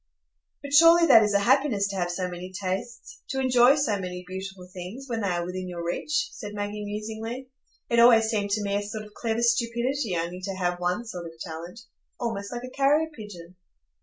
[0.63, 4.67] "But surely that is a happiness to have so many tastes,—to enjoy so many beautiful
[4.73, 7.49] things, when they are within your reach," said Maggie, musingly.
[7.87, 11.27] "It always seemed to me a sort of clever stupidity only to have one sort
[11.27, 13.55] of talent,—almost like a carrier pigeon."